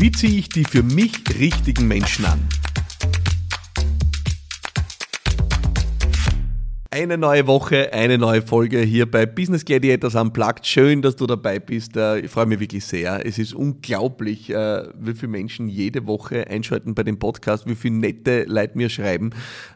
[0.00, 2.40] Wie ziehe ich die für mich richtigen Menschen an?
[6.90, 10.66] Eine neue Woche, eine neue Folge hier bei Business Gladiators Unplugged.
[10.66, 11.98] Schön, dass du dabei bist.
[11.98, 13.24] Äh, ich freue mich wirklich sehr.
[13.26, 17.96] Es ist unglaublich, äh, wie viele Menschen jede Woche einschalten bei dem Podcast, wie viele
[17.96, 19.30] nette Leute mir schreiben.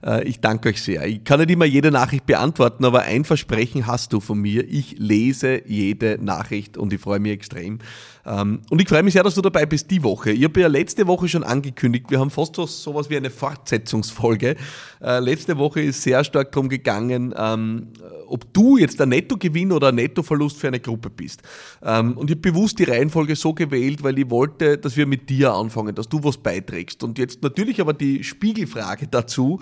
[0.04, 1.06] Äh, ich danke euch sehr.
[1.06, 4.66] Ich kann nicht immer jede Nachricht beantworten, aber ein Versprechen hast du von mir.
[4.66, 7.78] Ich lese jede Nachricht und ich freue mich extrem.
[8.26, 10.30] Ähm, und ich freue mich sehr, dass du dabei bist die Woche.
[10.30, 14.56] Ich habe ja letzte Woche schon angekündigt, wir haben fast so was wie eine Fortsetzungsfolge.
[15.00, 17.88] Letzte Woche ist sehr stark darum gegangen, gegangen, ähm,
[18.26, 21.42] ob du jetzt ein Nettogewinn oder ein Nettoverlust für eine Gruppe bist.
[21.82, 25.28] Ähm, und ich habe bewusst die Reihenfolge so gewählt, weil ich wollte, dass wir mit
[25.28, 27.02] dir anfangen, dass du was beiträgst.
[27.02, 29.60] Und jetzt natürlich aber die Spiegelfrage dazu.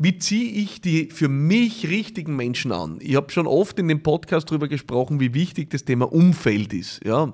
[0.00, 2.98] Wie ziehe ich die für mich richtigen Menschen an?
[3.00, 7.00] Ich habe schon oft in dem Podcast darüber gesprochen, wie wichtig das Thema Umfeld ist.
[7.04, 7.32] Ja?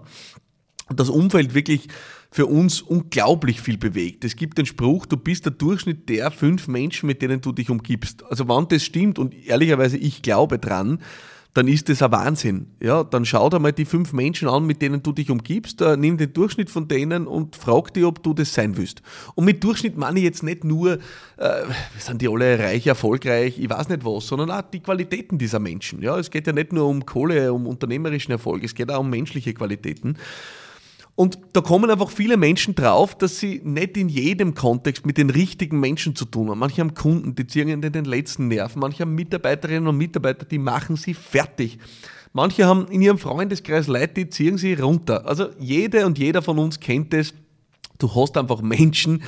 [0.88, 1.88] Das Umfeld wirklich
[2.30, 4.24] für uns unglaublich viel bewegt.
[4.24, 7.70] Es gibt den Spruch, du bist der Durchschnitt der fünf Menschen, mit denen du dich
[7.70, 8.24] umgibst.
[8.24, 10.98] Also wann das stimmt und ehrlicherweise ich glaube dran,
[11.54, 12.66] dann ist das ein Wahnsinn.
[12.80, 15.96] Ja, dann schau dir mal die fünf Menschen an, mit denen du dich umgibst, äh,
[15.96, 19.02] nimm den Durchschnitt von denen und frag dich, ob du das sein willst.
[19.36, 20.98] Und mit Durchschnitt meine ich jetzt nicht nur,
[21.36, 21.62] äh,
[21.98, 26.02] sind die alle reich, erfolgreich, ich weiß nicht was, sondern auch die Qualitäten dieser Menschen.
[26.02, 29.10] Ja, es geht ja nicht nur um Kohle, um unternehmerischen Erfolg, es geht auch um
[29.10, 30.18] menschliche Qualitäten.
[31.16, 35.30] Und da kommen einfach viele Menschen drauf, dass sie nicht in jedem Kontext mit den
[35.30, 36.58] richtigen Menschen zu tun haben.
[36.58, 38.74] Manche haben Kunden, die ziehen ihnen den letzten Nerv.
[38.74, 41.78] Manche haben Mitarbeiterinnen und Mitarbeiter, die machen sie fertig.
[42.32, 45.24] Manche haben in ihrem Freundeskreis Leute, die ziehen sie runter.
[45.26, 47.32] Also jede und jeder von uns kennt es.
[47.98, 49.22] Du hast einfach Menschen,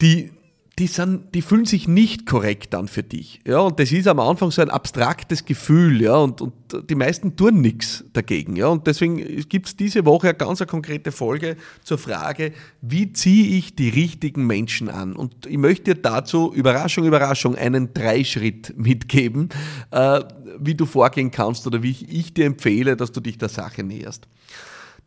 [0.00, 0.30] die
[0.78, 3.40] die, sind, die fühlen sich nicht korrekt an für dich.
[3.46, 6.54] Ja, und das ist am Anfang so ein abstraktes Gefühl, ja, und, und
[6.88, 8.56] die meisten tun nichts dagegen.
[8.56, 9.16] Ja, und deswegen
[9.48, 13.90] gibt es diese Woche eine ganz eine konkrete Folge zur Frage, wie ziehe ich die
[13.90, 15.14] richtigen Menschen an?
[15.14, 19.50] Und ich möchte dir dazu, Überraschung, Überraschung, einen Dreischritt mitgeben,
[19.90, 20.20] äh,
[20.58, 23.82] wie du vorgehen kannst oder wie ich, ich dir empfehle, dass du dich der Sache
[23.82, 24.26] näherst.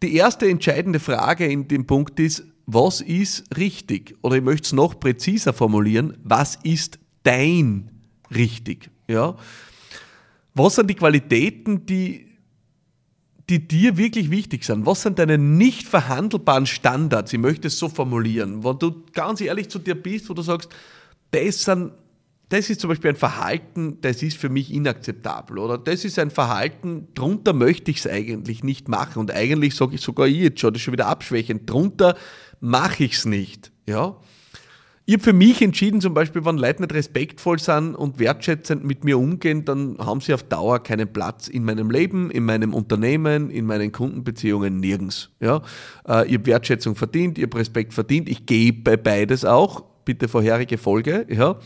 [0.03, 4.17] Die erste entscheidende Frage in dem Punkt ist, was ist richtig?
[4.21, 7.91] Oder ich möchte es noch präziser formulieren, was ist dein
[8.33, 8.89] richtig?
[9.07, 9.35] Ja?
[10.53, 12.27] Was sind die Qualitäten, die,
[13.49, 14.85] die dir wirklich wichtig sind?
[14.85, 17.33] Was sind deine nicht verhandelbaren Standards?
[17.33, 18.63] Ich möchte es so formulieren.
[18.63, 20.69] Wenn du ganz ehrlich zu dir bist, wo du sagst,
[21.31, 21.91] das sind
[22.49, 25.57] das ist zum Beispiel ein Verhalten, das ist für mich inakzeptabel.
[25.57, 29.19] Oder das ist ein Verhalten, drunter möchte ich es eigentlich nicht machen.
[29.19, 31.69] Und eigentlich sage ich sogar ich jetzt schon, das ist schon wieder abschwächend.
[31.69, 32.15] Drunter
[32.59, 33.71] mache ich es nicht.
[33.87, 34.17] Ja?
[35.07, 39.03] Ich habe für mich entschieden, zum Beispiel, wenn Leute nicht respektvoll sind und wertschätzend mit
[39.03, 43.51] mir umgehen, dann haben sie auf Dauer keinen Platz in meinem Leben, in meinem Unternehmen,
[43.51, 45.29] in meinen Kundenbeziehungen, nirgends.
[45.39, 45.61] Ja?
[46.07, 49.83] Äh, ich Wertschätzung verdient, ich habe Respekt verdient, ich gebe beides auch.
[50.05, 51.25] Bitte vorherige Folge.
[51.29, 51.59] Ja?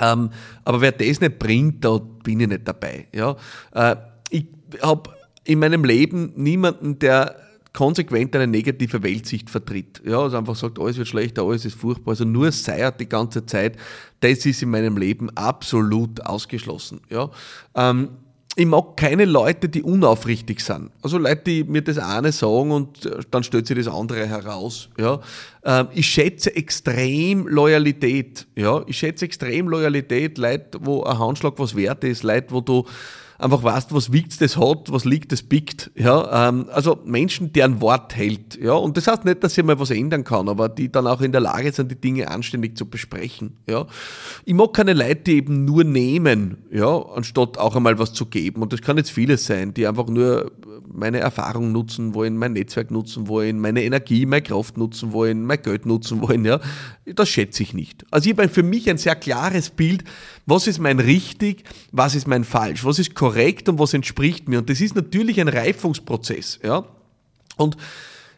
[0.00, 0.30] Ähm,
[0.64, 3.08] aber wer das nicht bringt, da bin ich nicht dabei.
[3.12, 3.36] Ja?
[3.72, 3.96] Äh,
[4.30, 4.46] ich
[4.80, 5.10] habe
[5.44, 7.36] in meinem Leben niemanden, der
[7.72, 10.02] konsequent eine negative Weltsicht vertritt.
[10.04, 12.12] Ja, also einfach sagt, alles wird schlechter, alles ist furchtbar.
[12.12, 13.76] Also nur seiert die ganze Zeit.
[14.20, 17.00] Das ist in meinem Leben absolut ausgeschlossen.
[17.08, 17.30] Ja.
[17.74, 18.10] Ähm,
[18.54, 20.90] ich mag keine Leute, die unaufrichtig sind.
[21.00, 24.90] Also Leute, die mir das eine sagen und äh, dann stellt sich das andere heraus.
[24.98, 25.20] Ja.
[25.64, 28.46] Ähm, ich schätze extrem Loyalität.
[28.54, 28.82] Ja.
[28.86, 32.84] Ich schätze extrem Loyalität, Leute, wo ein Handschlag was wert ist, Leute, wo du
[33.42, 35.90] einfach weißt, was wiegt das hat, was liegt das biegt.
[35.94, 38.58] Ja, ähm, also Menschen, deren Wort hält.
[38.60, 41.20] Ja, und das heißt nicht, dass ich mal was ändern kann, aber die dann auch
[41.20, 43.58] in der Lage sind, die Dinge anständig zu besprechen.
[43.68, 43.86] Ja,
[44.44, 48.62] ich mag keine Leute, die eben nur nehmen, ja, anstatt auch einmal was zu geben.
[48.62, 50.52] Und das kann jetzt vieles sein, die einfach nur
[50.92, 55.62] meine Erfahrung nutzen wollen, mein Netzwerk nutzen wollen, meine Energie, meine Kraft nutzen wollen, mein
[55.62, 56.44] Geld nutzen wollen.
[56.44, 56.60] Ja,
[57.06, 58.04] das schätze ich nicht.
[58.10, 60.04] Also ich habe für mich ein sehr klares Bild,
[60.46, 64.58] was ist mein richtig, was ist mein falsch, was ist korrekt und was entspricht mir.
[64.58, 66.58] Und das ist natürlich ein Reifungsprozess.
[66.62, 66.84] Ja?
[67.56, 67.76] Und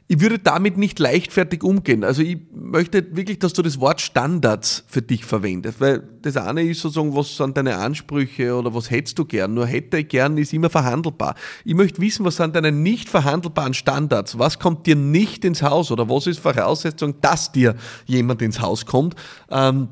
[0.07, 2.05] ich würde damit nicht leichtfertig umgehen.
[2.05, 6.63] Also ich möchte wirklich, dass du das Wort Standards für dich verwendest, weil das eine
[6.63, 9.55] ist sozusagen, was sind deine Ansprüche oder was hättest du gern.
[9.55, 11.35] Nur hätte ich gern ist immer verhandelbar.
[11.65, 14.39] Ich möchte wissen, was sind deine nicht verhandelbaren Standards?
[14.39, 17.75] Was kommt dir nicht ins Haus oder was ist Voraussetzung, dass dir
[18.05, 19.15] jemand ins Haus kommt?
[19.51, 19.89] Ähm,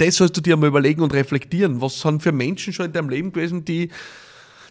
[0.00, 1.80] das sollst du dir mal überlegen und reflektieren.
[1.80, 3.90] Was sind für Menschen schon in deinem Leben gewesen, die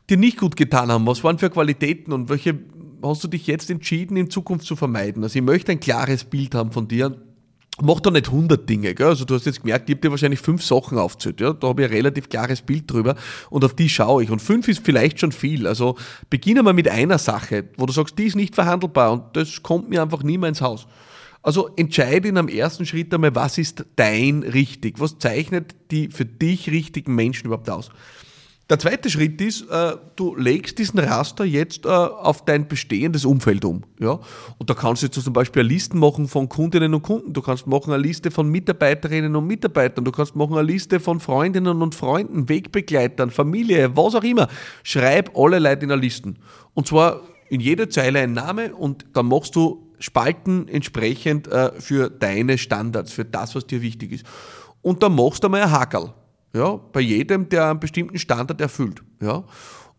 [0.09, 1.05] dir nicht gut getan haben?
[1.05, 2.57] Was waren für Qualitäten und welche
[3.03, 5.23] hast du dich jetzt entschieden, in Zukunft zu vermeiden?
[5.23, 7.15] Also ich möchte ein klares Bild haben von dir.
[7.81, 9.07] Mach da nicht 100 Dinge, gell?
[9.07, 11.53] Also du hast jetzt gemerkt, ich habe dir wahrscheinlich fünf Sachen aufgezählt, ja?
[11.53, 13.15] Da habe ich ein relativ klares Bild drüber
[13.49, 14.31] und auf die schaue ich.
[14.31, 15.65] Und fünf ist vielleicht schon viel.
[15.65, 15.95] Also
[16.29, 19.89] beginne mal mit einer Sache, wo du sagst, die ist nicht verhandelbar und das kommt
[19.89, 20.87] mir einfach nie mehr ins Haus.
[21.50, 25.00] Also entscheide in am ersten Schritt einmal, was ist dein richtig?
[25.00, 27.90] Was zeichnet die für dich richtigen Menschen überhaupt aus?
[28.69, 33.66] Der zweite Schritt ist, äh, du legst diesen Raster jetzt äh, auf dein bestehendes Umfeld
[33.66, 33.81] um.
[34.60, 37.66] Und da kannst du zum Beispiel eine Liste machen von Kundinnen und Kunden, du kannst
[37.66, 41.96] machen eine Liste von Mitarbeiterinnen und Mitarbeitern, du kannst machen eine Liste von Freundinnen und
[41.96, 44.50] Freunden, Wegbegleitern, Familie, was auch immer.
[44.84, 46.38] Schreib alle Leute in der Listen.
[46.75, 52.10] Und zwar in jeder Zeile ein Name und dann machst du Spalten entsprechend äh, für
[52.10, 54.25] deine Standards, für das, was dir wichtig ist.
[54.81, 56.13] Und dann machst du mal ein Hakel.
[56.54, 59.04] Ja, bei jedem, der einen bestimmten Standard erfüllt.
[59.22, 59.44] Ja.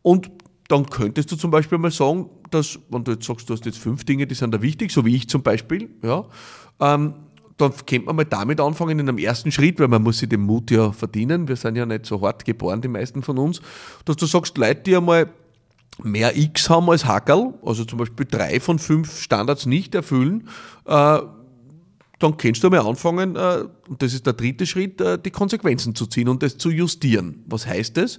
[0.03, 0.31] Und
[0.69, 3.79] dann könntest du zum Beispiel mal sagen, dass, wenn du jetzt sagst, du hast jetzt
[3.79, 6.25] fünf Dinge, die sind da wichtig, so wie ich zum Beispiel, ja,
[6.81, 7.15] ähm,
[7.57, 10.41] dann könnte man mal damit anfangen in einem ersten Schritt, weil man muss sich den
[10.41, 11.47] Mut ja verdienen.
[11.47, 13.61] Wir sind ja nicht so hart geboren, die meisten von uns,
[14.07, 15.29] dass du sagst, Leute, die einmal
[16.03, 20.49] mehr X haben als Hackerl, also zum Beispiel drei von fünf Standards nicht erfüllen,
[20.87, 21.21] äh,
[22.19, 25.95] dann kannst du mal anfangen, äh, und das ist der dritte Schritt, äh, die Konsequenzen
[25.95, 27.43] zu ziehen und das zu justieren.
[27.47, 28.19] Was heißt das?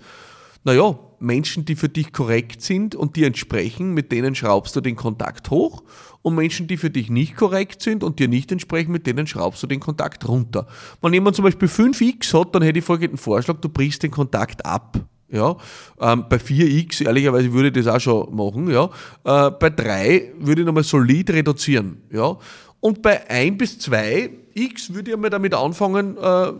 [0.63, 4.95] Naja, Menschen, die für dich korrekt sind und dir entsprechen, mit denen schraubst du den
[4.95, 5.83] Kontakt hoch
[6.21, 9.63] und Menschen, die für dich nicht korrekt sind und dir nicht entsprechen, mit denen schraubst
[9.63, 10.67] du den Kontakt runter.
[11.01, 14.65] Wenn jemand zum Beispiel 5x hat, dann hätte ich folgenden Vorschlag, du brichst den Kontakt
[14.65, 14.99] ab.
[15.31, 15.55] Ja,
[16.01, 18.89] ähm, bei 4x, ehrlicherweise würde ich das auch schon machen, ja.
[19.23, 22.37] Äh, bei 3 würde ich nochmal solid reduzieren, ja.
[22.81, 26.53] Und bei 1 bis 2 X würde ich einmal damit anfangen, äh,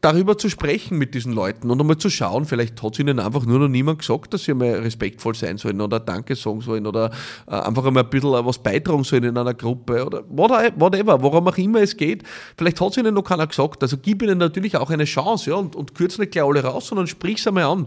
[0.00, 3.46] darüber zu sprechen mit diesen Leuten und einmal zu schauen, vielleicht hat es ihnen einfach
[3.46, 7.10] nur noch niemand gesagt, dass sie einmal respektvoll sein sollen oder Danke sagen sollen oder
[7.46, 11.58] äh, einfach einmal ein bisschen was beitragen sollen in einer Gruppe oder whatever, worum auch
[11.58, 12.22] immer es geht.
[12.56, 13.82] Vielleicht hat es ihnen noch keiner gesagt.
[13.82, 16.88] Also gib ihnen natürlich auch eine Chance ja, und, und kürze nicht gleich alle raus,
[16.88, 17.86] sondern sprich es einmal an.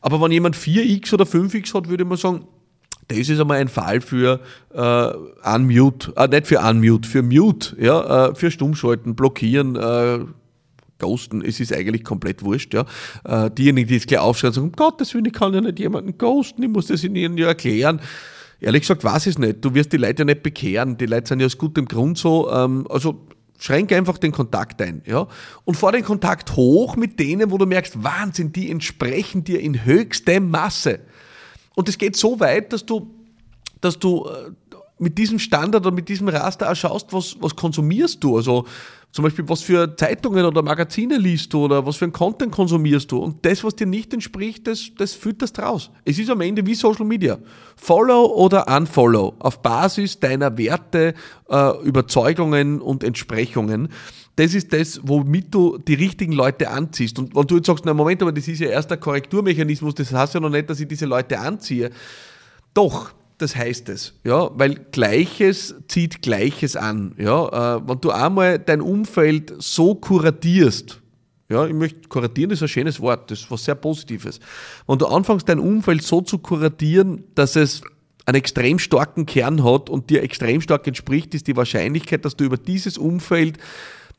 [0.00, 2.46] Aber wenn jemand 4x oder 5x hat, würde mal sagen,
[3.10, 4.40] das ist einmal ein Fall für
[4.72, 10.20] äh, Unmute, äh, nicht für Unmute, für Mute, ja, äh, für Stummschalten, blockieren, äh,
[10.98, 12.84] ghosten, es ist eigentlich komplett wurscht, ja.
[13.24, 16.16] Äh, diejenigen, die jetzt gleich aufschreien, sagen, um Gottes Willen, ich kann ja nicht jemanden
[16.16, 18.00] ghosten, ich muss das ihnen ja erklären.
[18.60, 19.64] Ehrlich gesagt, weiß ich es nicht.
[19.64, 20.98] Du wirst die Leute ja nicht bekehren.
[20.98, 22.50] Die Leute sind ja aus gutem Grund so.
[22.52, 23.26] Ähm, also
[23.58, 25.26] schränke einfach den Kontakt ein, ja.
[25.64, 29.84] Und fahr den Kontakt hoch mit denen, wo du merkst, Wahnsinn, die entsprechen dir in
[29.84, 31.00] höchstem Masse.
[31.80, 33.10] Und es geht so weit, dass du,
[33.80, 34.50] dass du äh,
[34.98, 38.36] mit diesem Standard oder mit diesem Raster auch schaust, was, was konsumierst du.
[38.36, 38.66] Also
[39.12, 43.10] zum Beispiel, was für Zeitungen oder Magazine liest du oder was für ein Content konsumierst
[43.10, 43.18] du.
[43.18, 45.90] Und das, was dir nicht entspricht, das, das fütterst raus.
[46.04, 47.38] Es ist am Ende wie Social Media.
[47.76, 49.34] Follow oder unfollow.
[49.40, 51.14] Auf Basis deiner Werte,
[51.48, 53.88] äh, Überzeugungen und Entsprechungen
[54.40, 57.18] das ist das, womit du die richtigen Leute anziehst.
[57.18, 60.14] Und wenn du jetzt sagst, na Moment, aber das ist ja erst ein Korrekturmechanismus, das
[60.14, 61.90] heißt ja noch nicht, dass ich diese Leute anziehe.
[62.72, 67.76] Doch, das heißt es, ja, weil Gleiches zieht Gleiches an, ja.
[67.76, 71.00] Äh, wenn du einmal dein Umfeld so kuratierst,
[71.48, 74.38] ja, ich möchte, kuratieren ist ein schönes Wort, das ist was sehr Positives.
[74.86, 77.82] Wenn du anfängst, dein Umfeld so zu kuratieren, dass es
[78.26, 82.44] einen extrem starken Kern hat und dir extrem stark entspricht, ist die Wahrscheinlichkeit, dass du
[82.44, 83.58] über dieses Umfeld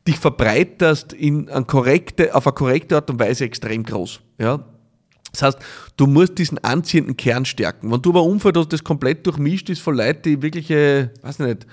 [0.07, 4.19] dich verbreiterst in eine korrekte, auf eine korrekte Art und Weise extrem groß.
[4.39, 4.65] Ja?
[5.31, 5.59] Das heißt,
[5.97, 7.91] du musst diesen anziehenden Kern stärken.
[7.91, 11.65] Wenn du aber Umfeld hast, das komplett durchmischt ist von Leuten, die wirkliche, weiß nicht,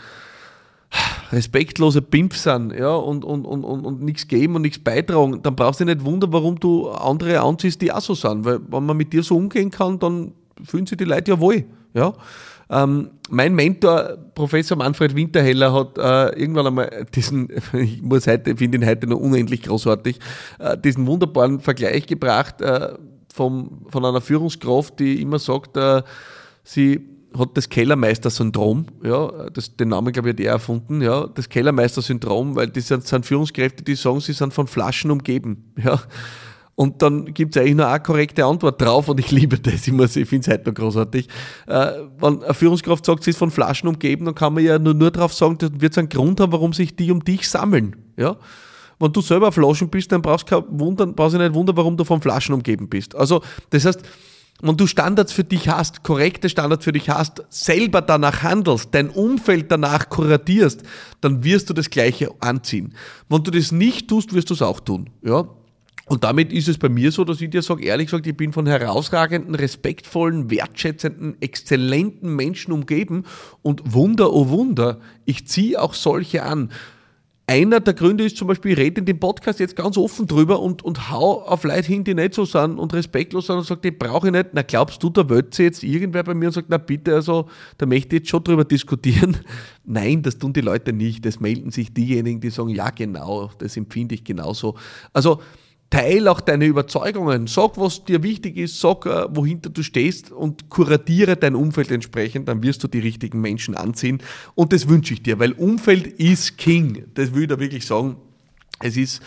[1.33, 5.57] respektlose Pimps sind, ja, und, und, und, und, und nichts geben und nichts beitragen, dann
[5.57, 8.45] brauchst du nicht wundern, warum du andere anziehst, die auch so sind.
[8.45, 10.33] Weil wenn man mit dir so umgehen kann, dann
[10.65, 11.65] fühlen sich die Leute ja wohl.
[11.93, 12.15] Ja?
[12.71, 18.79] Ähm, mein Mentor, Professor Manfred Winterheller, hat äh, irgendwann einmal diesen, ich muss heute, finde
[18.79, 20.19] ihn heute noch unendlich großartig,
[20.59, 22.95] äh, diesen wunderbaren Vergleich gebracht äh,
[23.39, 26.03] vom, von einer Führungskraft, die immer sagt, äh,
[26.65, 27.01] sie
[27.39, 32.57] hat das Kellermeister-Syndrom, ja, das, den Namen, glaube ich, hat er erfunden, ja, das Kellermeister-Syndrom,
[32.57, 36.01] weil das sind, sind Führungskräfte, die sagen, sie sind von Flaschen umgeben, ja.
[36.75, 39.89] Und dann gibt es eigentlich nur eine korrekte Antwort drauf und ich liebe das.
[39.89, 41.27] Ich, ich finde es heute noch großartig.
[41.67, 41.91] Äh,
[42.21, 45.11] wenn eine Führungskraft sagt, sie ist von Flaschen umgeben, dann kann man ja nur, nur
[45.11, 47.97] darauf sagen, dann wird es einen Grund haben, warum sich die um dich sammeln.
[48.17, 48.37] Ja?
[48.99, 52.21] Wenn du selber Flaschen bist, dann brauchst du wundern, brauchst nicht wundern, warum du von
[52.21, 53.15] Flaschen umgeben bist.
[53.15, 54.03] Also, das heißt,
[54.61, 59.09] wenn du Standards für dich hast, korrekte Standards für dich hast, selber danach handelst, dein
[59.09, 60.83] Umfeld danach kuratierst,
[61.21, 62.95] dann wirst du das Gleiche anziehen.
[63.29, 65.11] Wenn du das nicht tust, wirst du es auch tun.
[65.23, 65.49] Ja?
[66.07, 68.53] Und damit ist es bei mir so, dass ich dir sage, ehrlich gesagt, ich bin
[68.53, 73.25] von herausragenden, respektvollen, wertschätzenden, exzellenten Menschen umgeben
[73.63, 76.73] und Wunder, oh Wunder, ich ziehe auch solche an.
[77.49, 80.61] Einer der Gründe ist zum Beispiel, ich rede in dem Podcast jetzt ganz offen drüber
[80.61, 83.87] und, und hau auf Leute hin, die nicht so sind und respektlos sind und sagt,
[83.87, 84.51] die brauche ich nicht.
[84.53, 87.87] Na, glaubst du, da wird jetzt irgendwer bei mir und sagt, na bitte, also da
[87.87, 89.39] möchte ich jetzt schon drüber diskutieren.
[89.85, 91.25] Nein, das tun die Leute nicht.
[91.25, 94.75] Das melden sich diejenigen, die sagen, ja genau, das empfinde ich genauso.
[95.15, 95.41] Also
[95.91, 97.47] teil auch deine Überzeugungen.
[97.47, 102.49] Sag, was dir wichtig ist, sag, äh, wohinter du stehst und kuratiere dein Umfeld entsprechend,
[102.49, 104.21] dann wirst du die richtigen Menschen anziehen.
[104.55, 107.05] Und das wünsche ich dir, weil Umfeld ist King.
[107.15, 108.17] Das will ich da wirklich sagen.
[108.81, 109.23] Es ist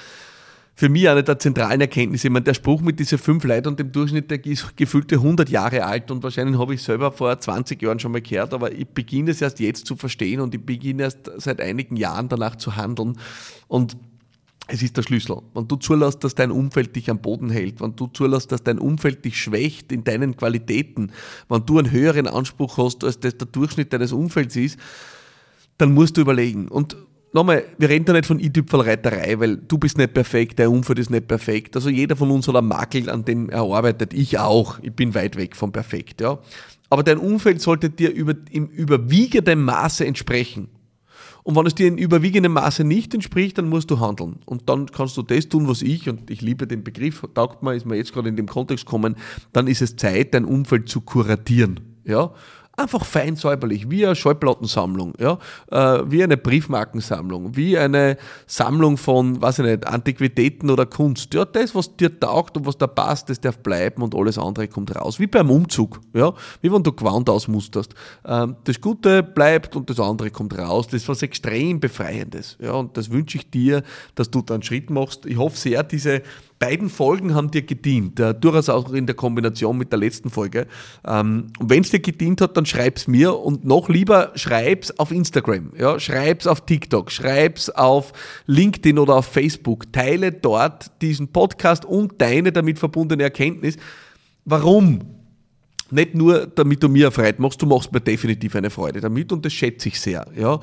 [0.76, 2.28] für mich eine der zentralen Erkenntnisse.
[2.28, 5.50] Ich meine, der Spruch mit diesen fünf Leuten und dem Durchschnitt, der ist gefühlte 100
[5.50, 8.88] Jahre alt und wahrscheinlich habe ich selber vor 20 Jahren schon mal gehört, aber ich
[8.88, 12.78] beginne es erst jetzt zu verstehen und ich beginne erst seit einigen Jahren danach zu
[12.78, 13.18] handeln.
[13.68, 13.98] Und
[14.68, 15.38] es ist der Schlüssel.
[15.54, 18.80] Wenn du zulässt, dass dein Umfeld dich am Boden hält, wenn du zulässt, dass dein
[18.80, 21.12] Umfeld dich schwächt in deinen Qualitäten,
[21.50, 24.80] wenn du einen höheren Anspruch hast, als das der Durchschnitt deines Umfelds ist,
[25.78, 26.68] dann musst du überlegen.
[26.68, 26.96] Und
[27.34, 31.10] nochmal, wir reden da nicht von i-Tüpfelreiterei, weil du bist nicht perfekt, dein Umfeld ist
[31.10, 31.76] nicht perfekt.
[31.76, 34.14] Also jeder von uns hat einen Makel, an dem er arbeitet.
[34.14, 34.80] Ich auch.
[34.82, 36.40] Ich bin weit weg vom Perfekt, ja.
[36.90, 40.68] Aber dein Umfeld sollte dir über, im überwiegenden Maße entsprechen.
[41.44, 44.38] Und wenn es dir in überwiegendem Maße nicht entspricht, dann musst du handeln.
[44.46, 47.76] Und dann kannst du das tun, was ich, und ich liebe den Begriff, taugt mir,
[47.76, 49.16] ist mir jetzt gerade in dem Kontext kommen,
[49.54, 51.80] dann ist es Zeit, dein Umfeld zu kuratieren.
[52.06, 52.32] Ja?
[52.82, 55.38] Einfach fein säuberlich, wie eine Schallplattensammlung, ja,
[55.72, 61.34] äh, wie eine Briefmarkensammlung, wie eine Sammlung von, weiß ich nicht, Antiquitäten oder Kunst.
[61.34, 64.68] Ja, das, was dir taugt und was da passt, das darf bleiben und alles andere
[64.68, 65.20] kommt raus.
[65.20, 67.94] Wie beim Umzug, ja, wie wenn du Gewand ausmusterst.
[68.26, 70.88] Ähm, das Gute bleibt und das andere kommt raus.
[70.88, 73.84] Das ist was extrem Befreiendes, ja, und das wünsche ich dir,
[74.16, 75.26] dass du da einen Schritt machst.
[75.26, 76.22] Ich hoffe sehr, diese
[76.62, 80.68] beiden Folgen haben dir gedient, äh, durchaus auch in der Kombination mit der letzten Folge.
[81.04, 85.12] Ähm, und wenn es dir gedient hat, dann schreib's mir und noch lieber schreib's auf
[85.12, 88.14] Instagram, ja, schreib's auf TikTok, schreib's auf
[88.46, 89.92] LinkedIn oder auf Facebook.
[89.92, 93.78] Teile dort diesen Podcast und deine damit verbundene Erkenntnis.
[94.46, 95.00] Warum?
[95.90, 99.32] Nicht nur, damit du mir eine Freude machst, du machst mir definitiv eine Freude damit
[99.32, 100.28] und das schätze ich sehr.
[100.38, 100.60] Ja.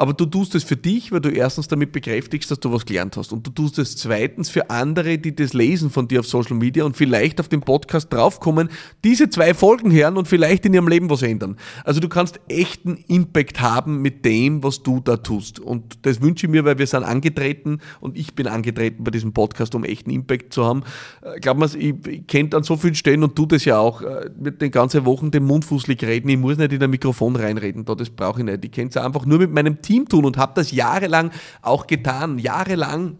[0.00, 3.18] Aber du tust es für dich, weil du erstens damit bekräftigst, dass du was gelernt
[3.18, 3.34] hast.
[3.34, 6.84] Und du tust es zweitens für andere, die das lesen von dir auf Social Media
[6.84, 8.70] und vielleicht auf den Podcast draufkommen,
[9.04, 11.58] diese zwei Folgen hören und vielleicht in ihrem Leben was ändern.
[11.84, 15.60] Also du kannst echten Impact haben mit dem, was du da tust.
[15.60, 19.34] Und das wünsche ich mir, weil wir sind angetreten und ich bin angetreten bei diesem
[19.34, 20.82] Podcast, um echten Impact zu haben.
[21.20, 24.00] Äh, glaub mir, ich, ich kenne an so vielen Stellen und tu das ja auch,
[24.00, 26.30] äh, mit den ganzen Wochen den Mund fußlich reden.
[26.30, 28.64] Ich muss nicht in ein Mikrofon reinreden, da das brauche ich nicht.
[28.64, 31.32] Ich kenne es einfach nur mit meinem Team Team tun und habe das jahrelang
[31.62, 32.38] auch getan.
[32.38, 33.18] Jahrelang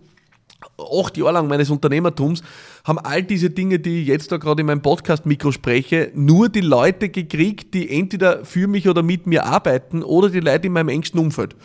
[0.79, 2.43] acht Jahre lang meines Unternehmertums
[2.85, 6.61] haben all diese Dinge, die ich jetzt da gerade in meinem Podcast-Mikro spreche, nur die
[6.61, 10.89] Leute gekriegt, die entweder für mich oder mit mir arbeiten oder die Leute in meinem
[10.89, 11.57] engsten Umfeld.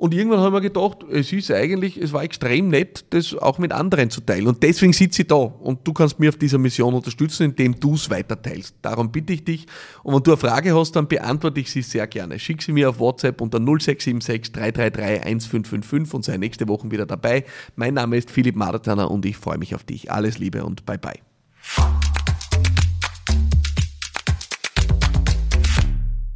[0.00, 3.70] Und irgendwann haben wir gedacht, es ist eigentlich, es war extrem nett, das auch mit
[3.70, 4.46] anderen zu teilen.
[4.46, 5.34] Und deswegen sitze ich da.
[5.34, 8.76] Und du kannst mir auf dieser Mission unterstützen, indem du es weiter teilst.
[8.80, 9.66] Darum bitte ich dich.
[10.02, 12.38] Und wenn du eine Frage hast, dann beantworte ich sie sehr gerne.
[12.38, 17.44] Schick sie mir auf WhatsApp unter 0676 333 1555 und sei nächste Woche wieder dabei.
[17.76, 20.10] Mein Name ist Philipp Martaner und ich freue mich auf dich.
[20.10, 21.20] Alles Liebe und bye bye.